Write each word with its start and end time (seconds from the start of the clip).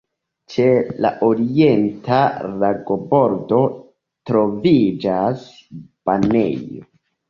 Ĉe 0.53 0.63
la 1.05 1.11
orienta 1.27 2.23
lagobordo 2.65 3.63
troviĝas 4.33 5.49
banejo. 6.13 6.87